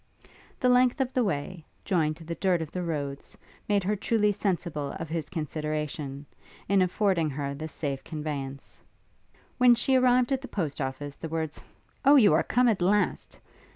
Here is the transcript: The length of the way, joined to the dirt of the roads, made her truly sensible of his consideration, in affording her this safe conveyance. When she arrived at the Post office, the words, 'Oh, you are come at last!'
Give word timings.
The 0.59 0.67
length 0.67 0.99
of 0.99 1.13
the 1.13 1.23
way, 1.23 1.63
joined 1.85 2.17
to 2.17 2.23
the 2.23 2.33
dirt 2.33 2.59
of 2.59 2.71
the 2.71 2.81
roads, 2.81 3.37
made 3.69 3.83
her 3.83 3.95
truly 3.95 4.31
sensible 4.31 4.93
of 4.97 5.09
his 5.09 5.29
consideration, 5.29 6.25
in 6.67 6.81
affording 6.81 7.29
her 7.29 7.53
this 7.53 7.71
safe 7.71 8.03
conveyance. 8.03 8.81
When 9.59 9.75
she 9.75 9.95
arrived 9.95 10.31
at 10.31 10.41
the 10.41 10.47
Post 10.47 10.81
office, 10.81 11.17
the 11.17 11.29
words, 11.29 11.63
'Oh, 12.03 12.15
you 12.15 12.33
are 12.33 12.41
come 12.41 12.67
at 12.67 12.81
last!' 12.81 13.37